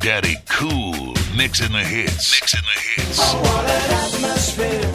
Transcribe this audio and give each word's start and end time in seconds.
Daddy 0.00 0.36
Cool 0.48 1.14
mixing 1.36 1.72
the 1.72 1.84
hits. 1.84 2.40
Mixing 2.40 2.62
the 2.62 2.80
hits. 2.80 3.18
Oh, 3.20 3.38
what 3.42 3.68
an 3.68 3.90
atmosphere. 4.00 4.90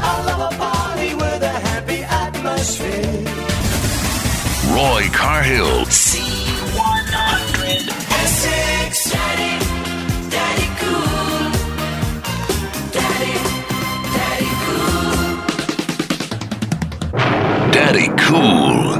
I 0.00 0.24
love 0.26 0.52
a 0.52 0.56
party 0.56 1.14
with 1.16 1.42
a 1.42 1.48
happy 1.48 2.04
atmosphere. 2.04 3.24
Roy 4.72 5.08
Cahill. 5.12 5.84
C100. 5.86 7.88
Essex. 8.22 9.10
Daddy. 9.10 9.58
Daddy 10.30 10.68
Cool. 10.78 11.50
Daddy. 12.92 13.38
Daddy 14.14 14.50
Cool. 14.64 15.24
Daddy 17.72 18.08
Cool. 18.18 18.93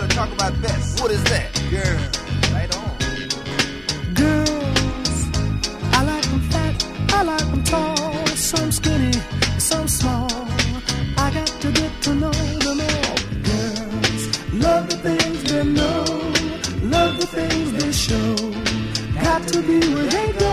gotta 0.00 0.14
talk 0.14 0.32
about 0.32 0.54
this. 0.62 1.00
What 1.00 1.10
is 1.10 1.22
that? 1.24 1.48
Girl, 1.70 1.98
right 2.54 2.74
on. 2.76 2.96
Girls, 4.14 5.18
I 5.92 6.02
like 6.04 6.24
them 6.30 6.40
fat, 6.50 6.86
I 7.12 7.22
like 7.22 7.46
them 7.50 7.64
tall, 7.64 8.26
some 8.28 8.72
skinny, 8.72 9.12
some 9.58 9.88
small. 9.88 10.30
I 11.18 11.30
got 11.34 11.46
to 11.46 11.72
get 11.72 11.92
to 12.02 12.14
know 12.14 12.30
them 12.30 12.80
all. 12.80 13.16
Girls, 13.48 14.22
love 14.54 14.88
the 14.88 14.98
things 15.06 15.42
they 15.44 15.64
know, 15.64 16.04
love 16.82 17.20
the 17.20 17.26
things 17.26 17.72
they 17.72 17.92
show. 17.92 18.36
Got 19.22 19.46
to 19.48 19.60
be 19.60 19.80
where 19.94 20.04
they 20.04 20.32
go. 20.38 20.49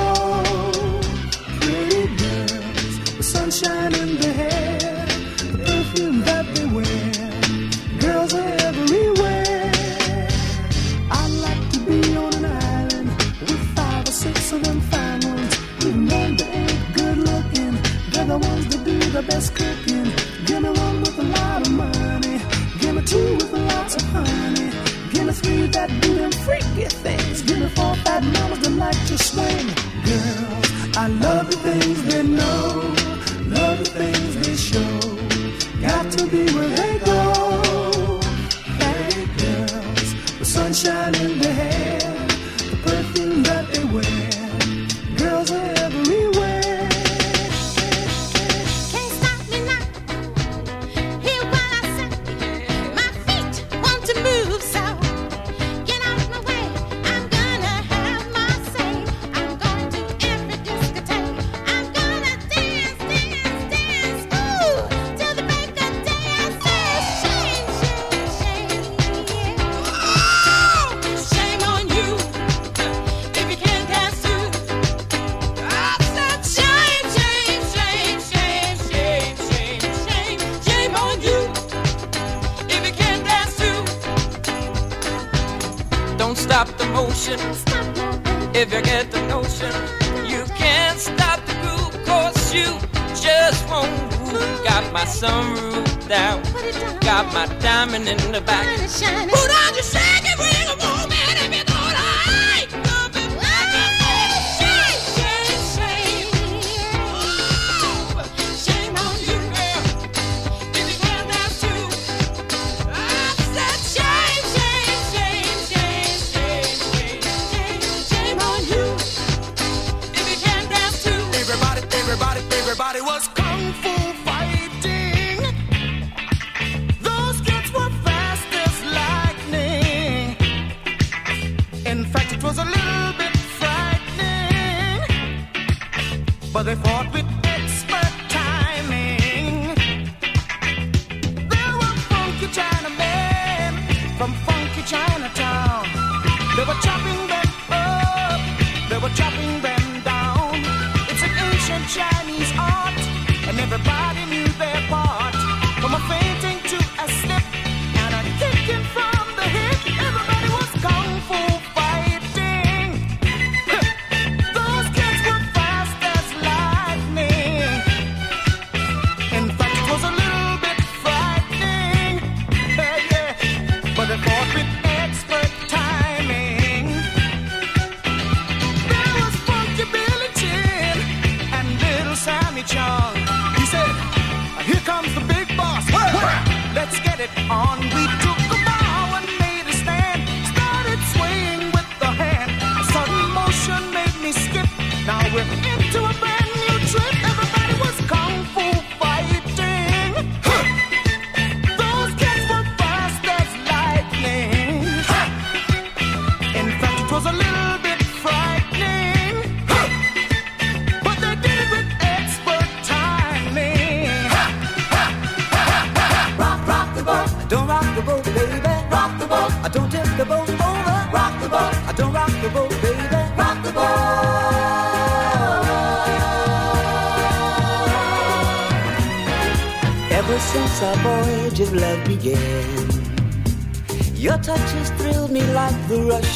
on 187.50 187.80
we 187.80 188.07
do. 188.19 188.26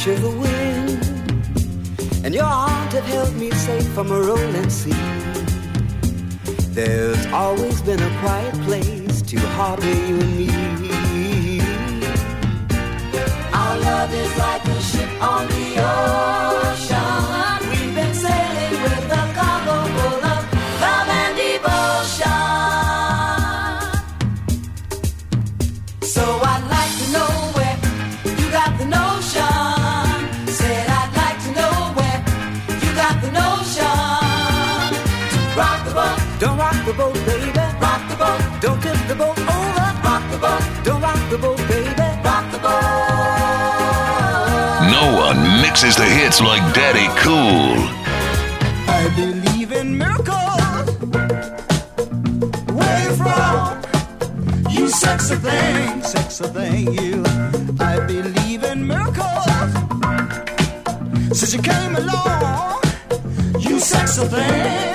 wind, 0.04 1.00
and 2.24 2.34
your 2.34 2.44
arms 2.44 2.92
have 2.92 3.04
held 3.04 3.36
me 3.36 3.50
safe 3.52 3.86
from 3.90 4.10
a 4.10 4.20
rolling 4.20 4.68
sea. 4.68 4.90
There's 6.74 7.24
always 7.26 7.80
been 7.82 8.02
a 8.02 8.18
quiet 8.18 8.54
place 8.62 9.22
to 9.22 9.38
harbor 9.38 9.94
you 10.08 10.31
It's 46.34 46.40
like 46.40 46.62
Daddy 46.72 47.08
Cool. 47.20 47.76
I 48.88 49.06
believe 49.14 49.70
in 49.70 49.98
miracles. 49.98 50.88
Where 52.72 53.04
you 53.04 53.12
from? 53.16 53.82
You 54.70 54.88
sexy 54.88 55.34
thing, 55.34 56.02
sexy 56.02 56.44
thing, 56.44 56.94
you. 56.94 57.22
I 57.78 58.00
believe 58.06 58.64
in 58.64 58.86
miracles. 58.86 59.74
Since 61.38 61.52
you 61.52 61.60
came 61.60 61.96
along, 61.96 62.80
you 63.58 63.78
sexy 63.78 64.24
thing. 64.24 64.91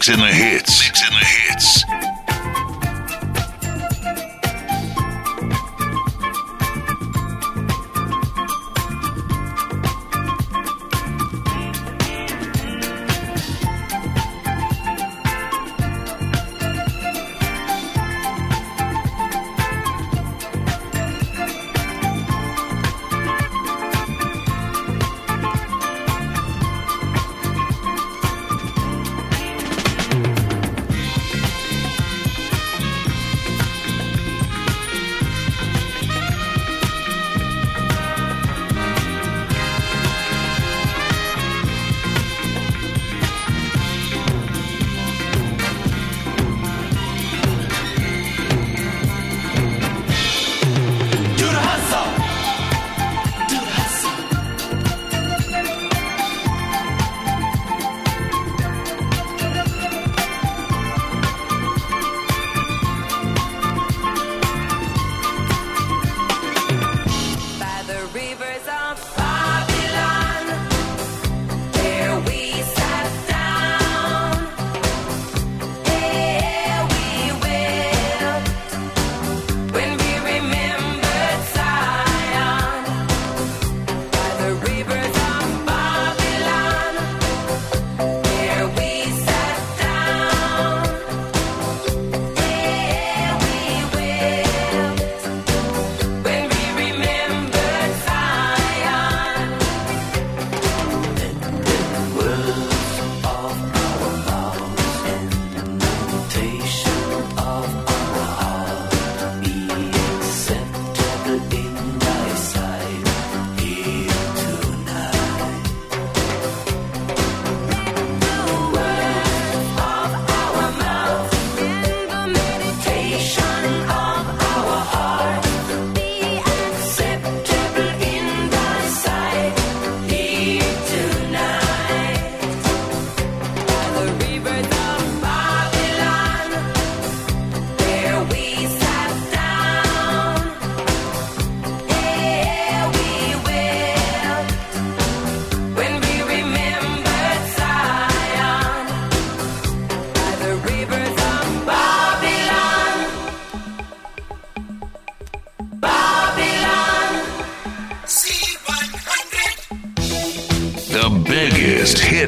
Mixing 0.00 0.16
the 0.16 0.32
hits. 0.32 0.80
Mixing 0.80 1.10
the 1.10 1.19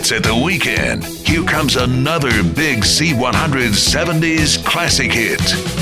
hits 0.02 0.12
at 0.12 0.22
the 0.24 0.34
weekend. 0.34 1.04
Here 1.04 1.44
comes 1.44 1.76
another 1.76 2.42
big 2.42 2.80
C170s 2.80 4.64
classic 4.64 5.12
hit. 5.12 5.81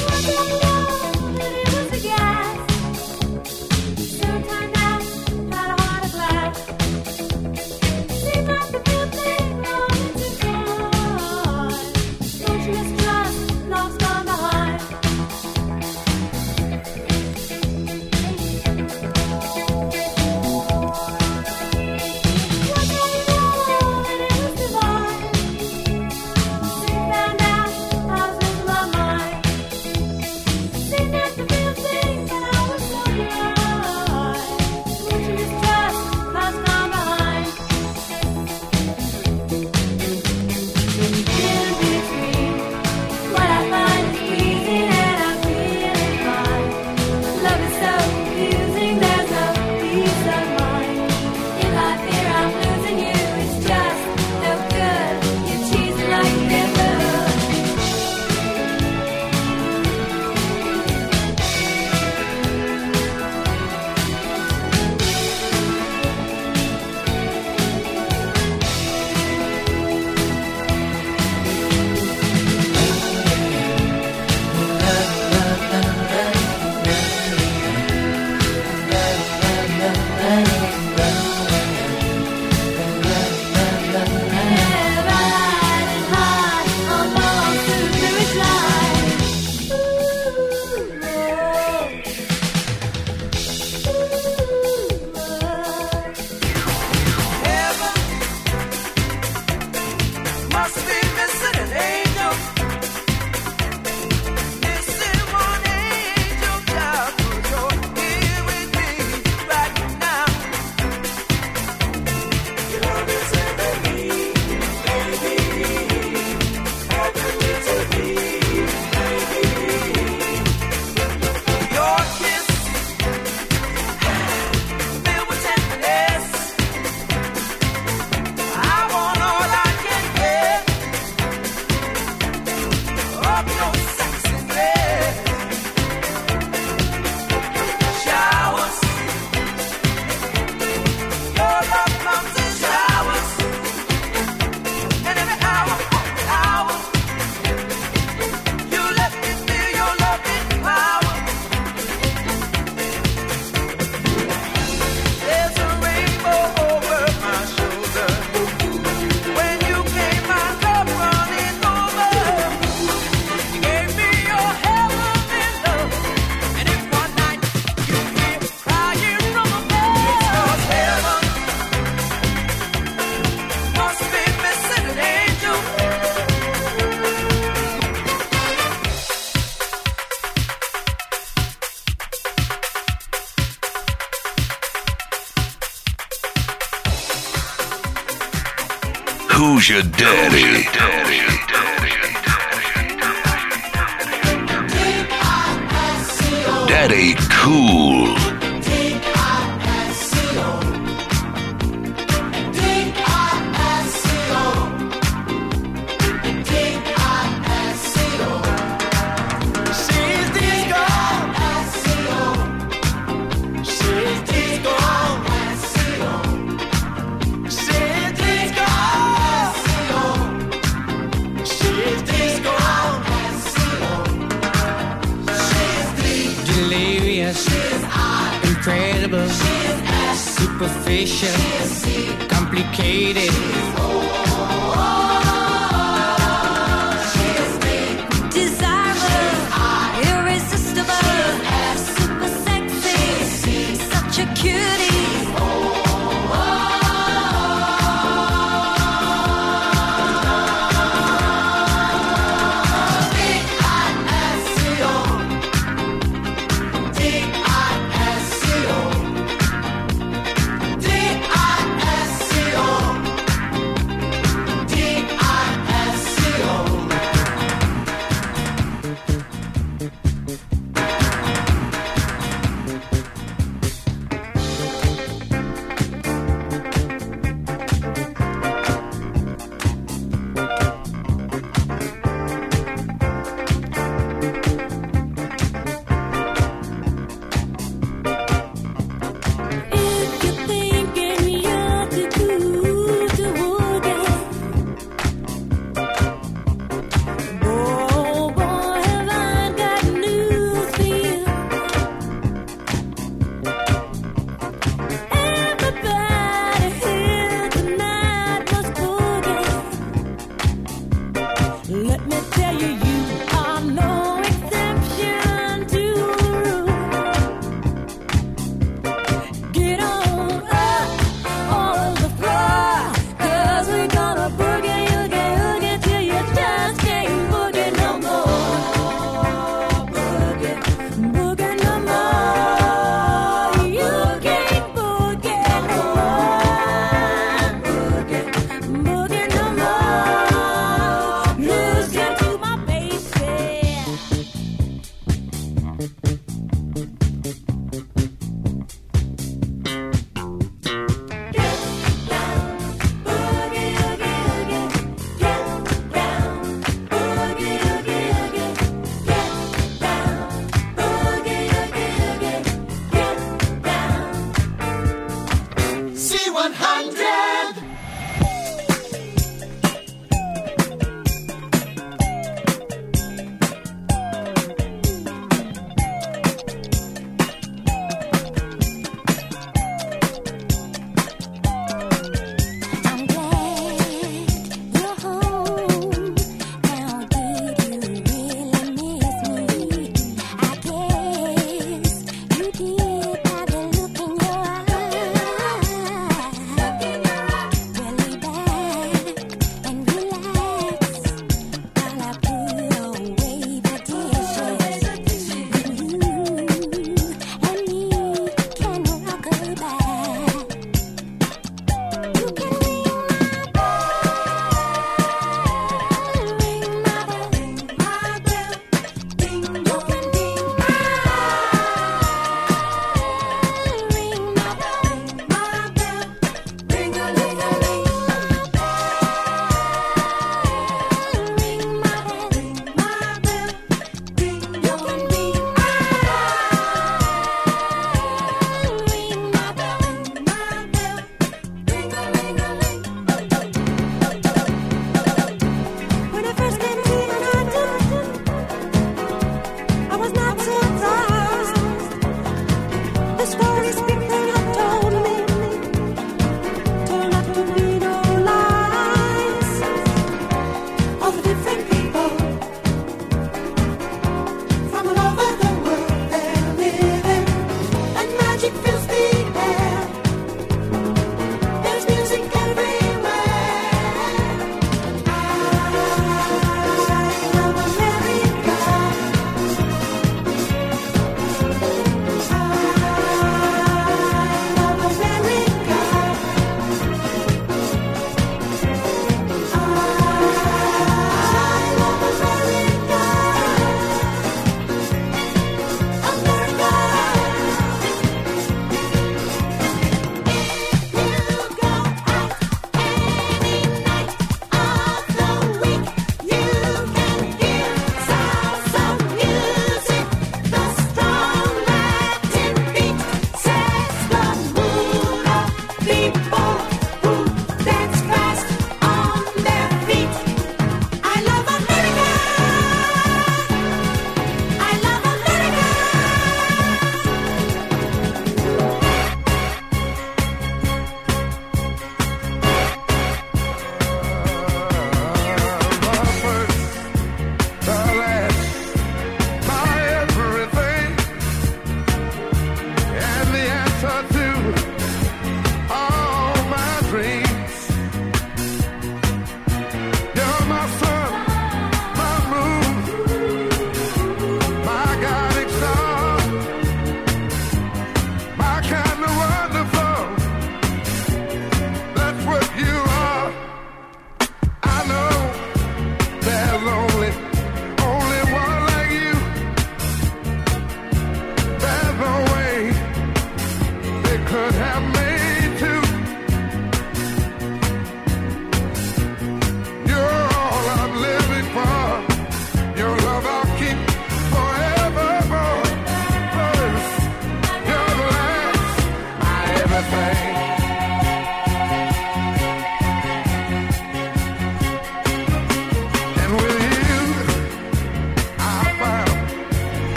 your 189.70 189.82
daddy. 189.82 191.19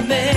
we. 0.00 0.31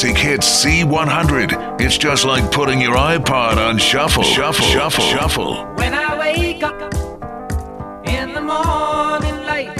Classic 0.00 0.16
Hits 0.16 0.64
C100. 0.64 1.78
It's 1.78 1.98
just 1.98 2.24
like 2.24 2.50
putting 2.50 2.80
your 2.80 2.94
iPod 2.94 3.58
on 3.58 3.76
shuffle, 3.76 4.22
shuffle, 4.22 4.64
shuffle, 4.64 5.04
shuffle. 5.04 5.66
When 5.74 5.92
I 5.92 6.18
wake 6.18 6.62
up 6.62 6.80
in 8.08 8.32
the 8.32 8.40
morning 8.40 9.44
light, 9.44 9.78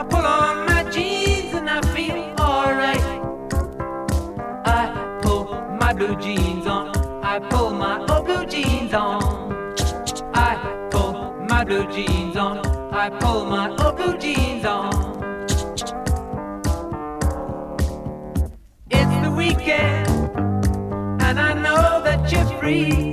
I 0.00 0.06
pull 0.08 0.24
on 0.24 0.64
my 0.64 0.84
jeans 0.90 1.52
and 1.52 1.68
I 1.68 1.82
feel 1.92 2.34
alright. 2.40 3.02
I 4.64 5.18
pull 5.20 5.44
my 5.78 5.92
blue 5.92 6.16
jeans 6.16 6.66
on. 6.66 6.96
I 7.22 7.40
pull 7.40 7.72
my 7.72 7.98
old 8.06 8.24
blue 8.24 8.46
jeans 8.46 8.94
on. 8.94 9.52
I 10.32 10.88
pull 10.90 11.34
my 11.46 11.62
blue 11.62 11.86
jeans 11.92 12.38
on. 12.38 12.66
I 12.94 13.10
pull 13.10 13.44
my 13.44 13.68
old 13.84 13.98
blue 13.98 14.16
jeans 14.16 14.64
on. 14.64 15.09
free. 22.70 23.09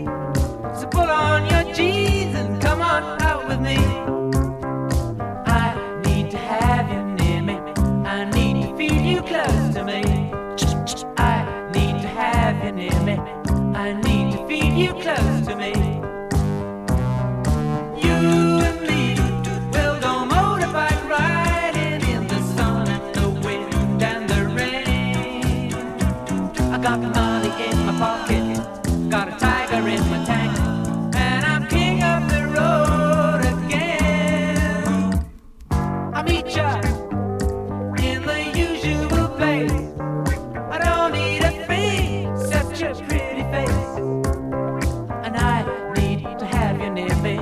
if 46.98 47.26
it 47.26 47.37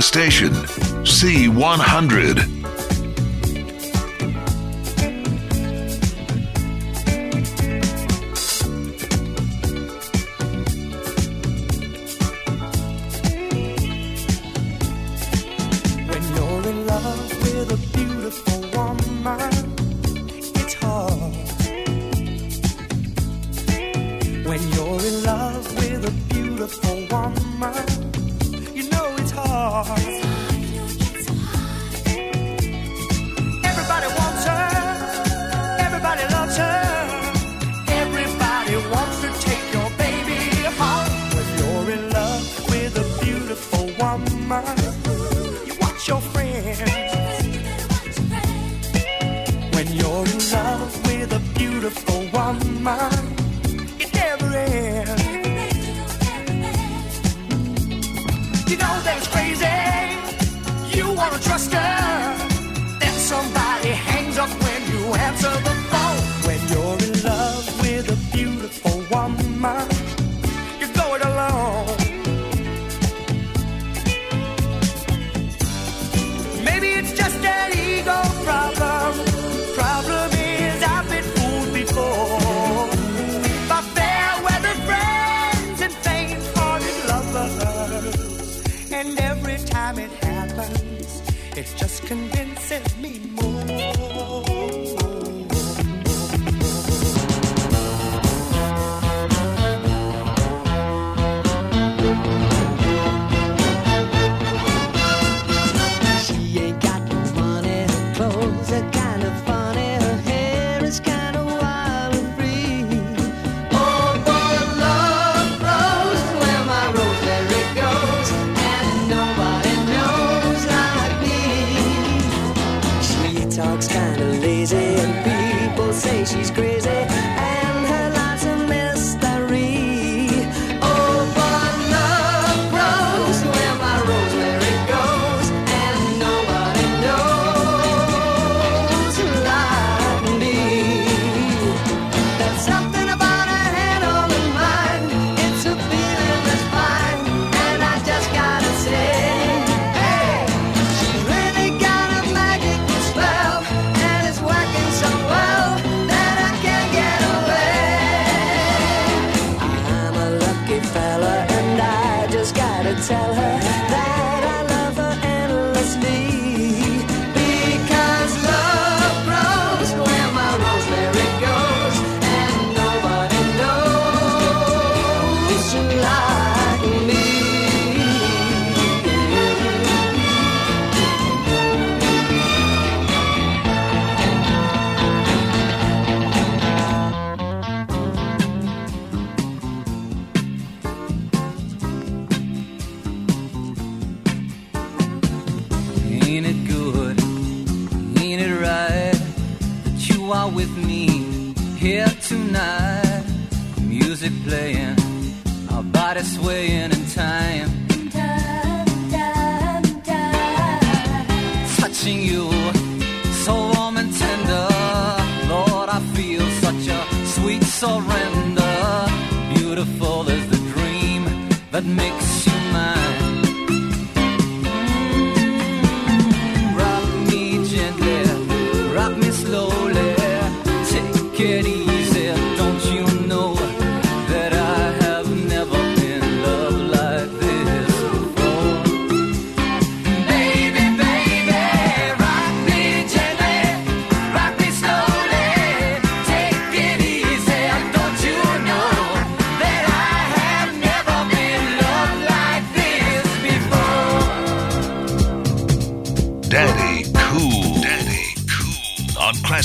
station, 0.00 0.52
C100. 1.04 2.55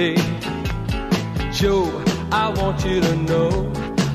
Sunday. 0.00 0.16
Joe, 1.52 1.84
I 2.32 2.48
want 2.56 2.84
you 2.86 3.00
to 3.02 3.16
know 3.16 3.72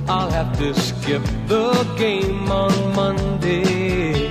I'll 0.08 0.32
have 0.32 0.58
to 0.58 0.74
skip 0.74 1.22
the 1.48 1.84
game 1.98 2.52
on 2.52 2.74
Monday. 2.96 4.30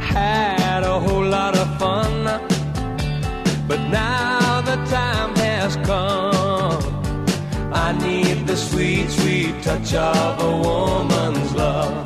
Had 0.00 0.84
a 0.84 1.00
whole 1.00 1.24
lot 1.24 1.56
of 1.56 1.68
fun, 1.78 2.24
but 3.66 3.80
now 3.90 4.60
the 4.60 4.76
time 4.96 5.34
has 5.36 5.76
come. 5.90 6.84
I 7.72 7.92
need 8.06 8.46
the 8.46 8.56
sweet, 8.56 9.10
sweet 9.10 9.62
touch 9.62 9.92
of 9.94 10.40
a 10.40 10.56
woman's 10.68 11.52
love. 11.54 12.05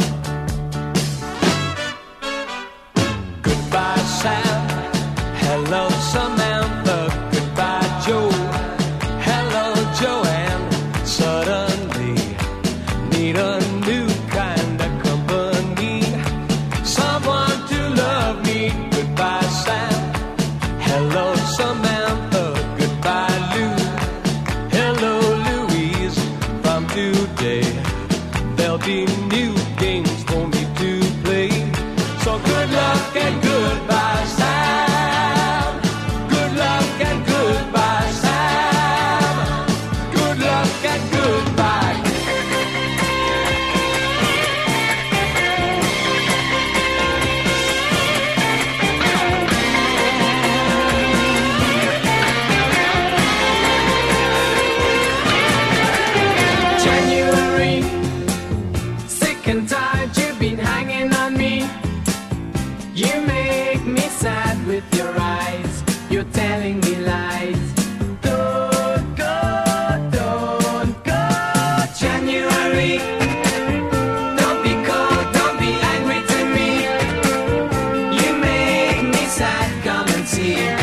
see. 80.41 80.80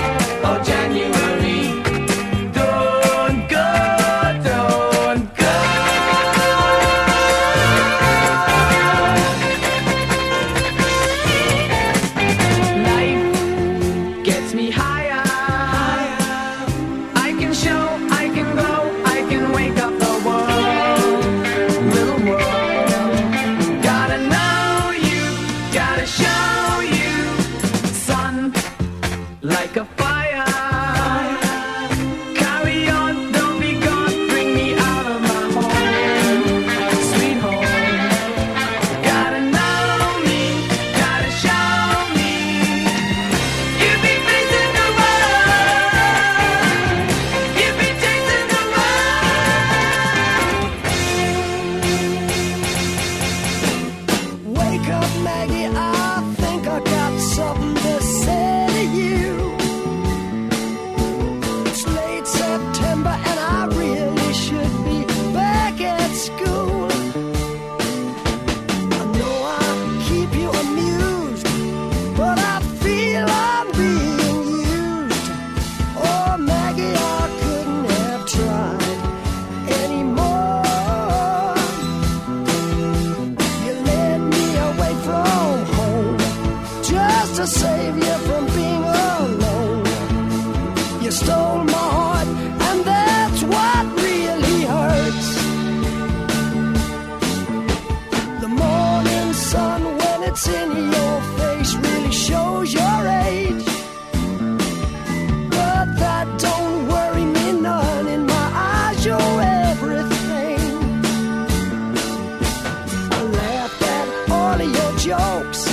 jokes. 115.07 115.63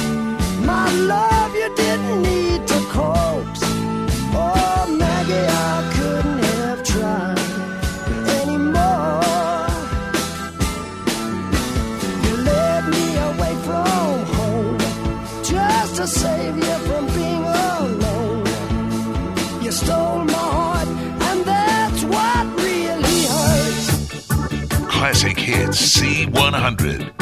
My 0.70 0.90
love, 0.92 1.52
you 1.54 1.68
didn't 1.74 2.22
need 2.22 2.60
to 2.68 2.78
coax. 2.94 3.60
Oh, 4.36 4.86
Maggie, 5.00 5.48
I 5.70 5.76
couldn't 5.96 6.42
have 6.54 6.80
tried 6.92 7.38
anymore. 8.38 9.22
You 12.24 12.34
led 12.50 12.82
me 12.94 13.06
away 13.30 13.54
from 13.66 14.16
home 14.36 14.78
just 15.42 15.96
to 15.96 16.06
save 16.06 16.56
you 16.56 16.76
from 16.88 17.04
being 17.18 17.44
alone. 17.66 18.46
You 19.64 19.72
stole 19.72 20.24
my 20.36 20.46
heart, 20.58 20.88
and 21.28 21.38
that's 21.44 22.02
what 22.04 22.44
really 22.66 23.18
hurts. 23.34 23.86
Classic 24.88 25.38
Hits 25.38 25.80
C100. 25.98 27.13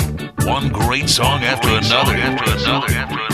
Great 0.92 1.08
song 1.08 1.42
after 1.42 1.68
another, 1.70 2.12
after 2.18 2.52
another, 2.52 2.92
after 2.92 3.14
another, 3.14 3.31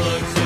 looks 0.00 0.39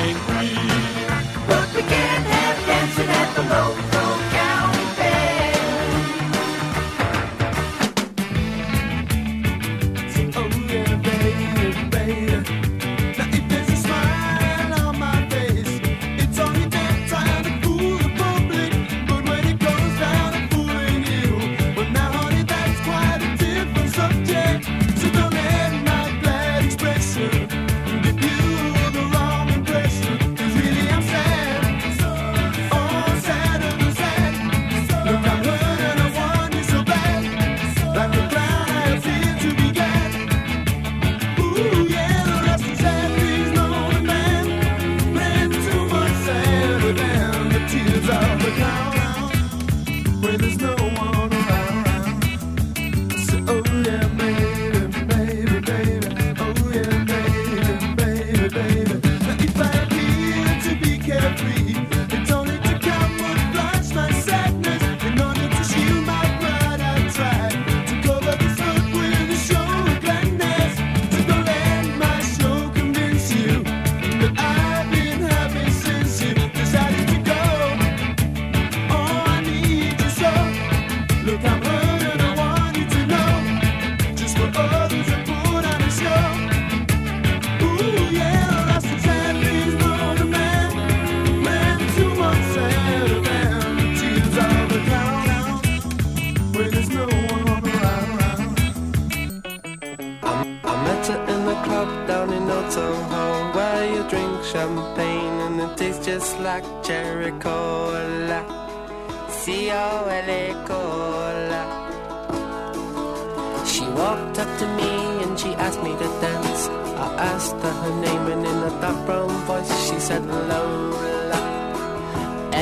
walked 114.05 114.39
up 114.39 114.51
to 114.61 114.67
me 114.79 114.91
and 115.25 115.33
she 115.41 115.51
asked 115.67 115.83
me 115.83 115.93
to 116.03 116.09
dance. 116.25 116.63
I 117.05 117.09
asked 117.33 117.59
her 117.65 117.75
her 117.83 117.95
name 118.05 118.25
and 118.33 118.45
in 118.51 118.59
a 118.69 118.73
dark 118.83 118.99
brown 119.07 119.33
voice 119.49 119.73
she 119.87 119.99
said 120.09 120.23
Lola. 120.51 121.41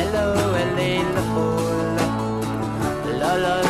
L-O-L-A, 0.05 0.93
Lola. 1.17 2.07
Lola. 3.21 3.62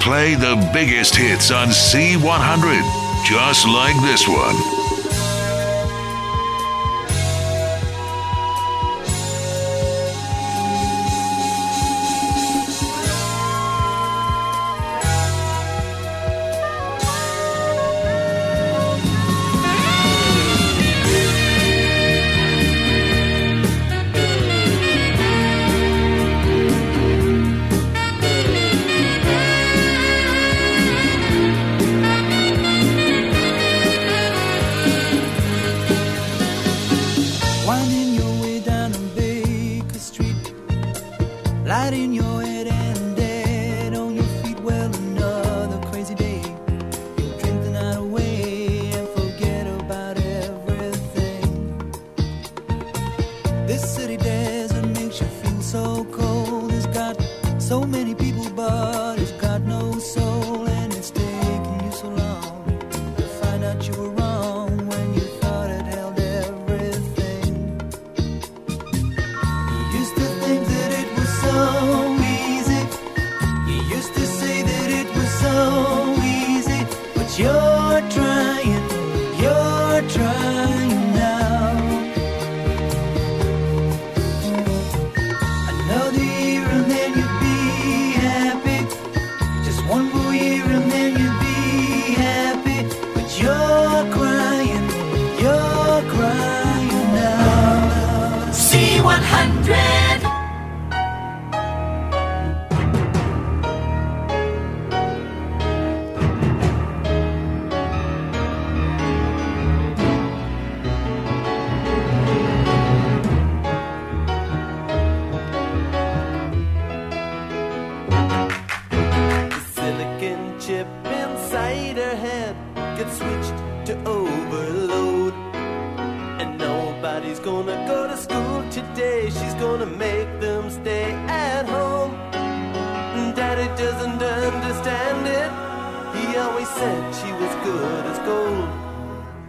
play 0.00 0.34
the 0.34 0.56
biggest 0.72 1.14
hits 1.14 1.50
on 1.50 1.68
C100, 1.68 3.24
just 3.26 3.66
like 3.66 3.96
this 4.02 4.26
one. 4.26 4.79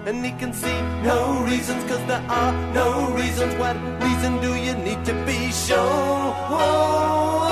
and 0.06 0.26
he 0.26 0.32
can 0.32 0.54
see 0.54 0.82
no 1.04 1.43
reasons 1.43 1.84
cause 1.84 2.04
there 2.08 2.26
are 2.28 2.54
no 2.74 3.14
reasons. 3.14 3.54
What 3.56 3.76
reason 4.02 4.41
do 4.41 4.56
you 4.56 4.74
need 4.76 5.04
to 5.06 5.14
be 5.26 5.52
shown 5.52 5.78
oh, 5.78 6.58
oh, 6.58 7.49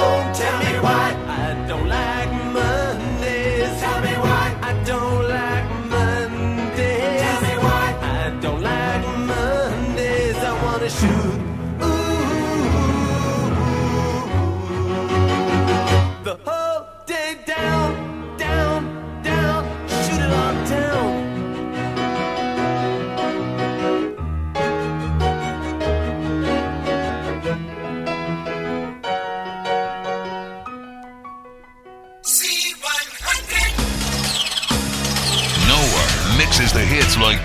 oh, 0.00 0.32
tell 0.34 0.58
me 0.58 0.78
why. 0.80 1.19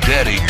Daddy. 0.05 0.44